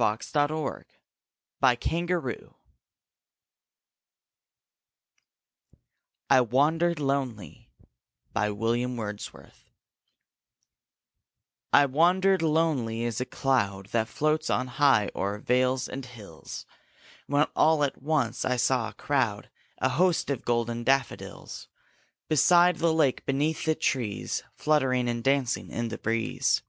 [0.00, 0.86] Thomas Nashe
[1.60, 2.54] RAINBOW GOLD
[6.30, 7.70] 'I WANDERED LONELY'
[8.34, 8.48] I
[11.86, 16.64] WANDERED lonely as a cloud That floats on high o'er vales and hills,
[17.26, 19.50] When all at once I saw a crowd,
[19.82, 21.68] A host, of golden daffodils;
[22.26, 26.62] Beside the lake, beneath the trees, Fluttering and dancing in the breeze.